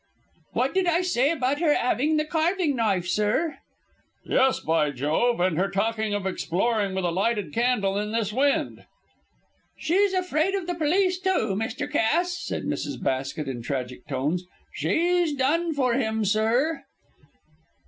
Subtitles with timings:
[0.53, 3.59] "What did I say about her 'aving the carving knife, sir?"
[4.25, 5.39] "Yes, by Jove!
[5.39, 8.85] And her talking of exploring with a lighted candle in this wind!"
[9.77, 11.87] "She's afraid of the police, too, Mr.
[11.87, 12.99] Cass," said Mrs.
[12.99, 14.45] Basket, in tragic tones.
[14.73, 16.81] "She's done for him, sir."